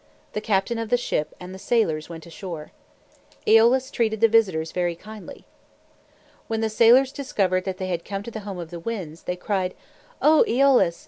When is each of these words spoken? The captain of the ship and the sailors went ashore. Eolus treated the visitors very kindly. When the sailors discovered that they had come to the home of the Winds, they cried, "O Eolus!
The 0.33 0.41
captain 0.41 0.79
of 0.79 0.89
the 0.89 0.97
ship 0.97 1.35
and 1.39 1.53
the 1.53 1.59
sailors 1.59 2.09
went 2.09 2.25
ashore. 2.25 2.71
Eolus 3.45 3.91
treated 3.91 4.19
the 4.19 4.27
visitors 4.27 4.71
very 4.71 4.95
kindly. 4.95 5.45
When 6.47 6.61
the 6.61 6.71
sailors 6.71 7.11
discovered 7.11 7.65
that 7.65 7.77
they 7.77 7.89
had 7.89 8.03
come 8.03 8.23
to 8.23 8.31
the 8.31 8.39
home 8.39 8.57
of 8.57 8.71
the 8.71 8.79
Winds, 8.79 9.21
they 9.25 9.35
cried, 9.35 9.75
"O 10.19 10.43
Eolus! 10.47 10.99